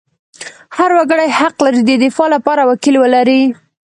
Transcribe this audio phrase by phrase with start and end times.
[0.77, 3.41] هر وګړی حق لري د دفاع لپاره وکیل ولري.